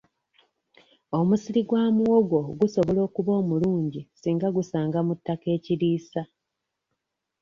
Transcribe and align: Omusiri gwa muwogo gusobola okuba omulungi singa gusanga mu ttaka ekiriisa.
Omusiri 1.17 1.61
gwa 1.69 1.83
muwogo 1.95 2.39
gusobola 2.59 2.99
okuba 3.07 3.31
omulungi 3.41 4.01
singa 4.19 4.47
gusanga 4.57 4.99
mu 5.07 5.13
ttaka 5.17 5.47
ekiriisa. 5.57 6.21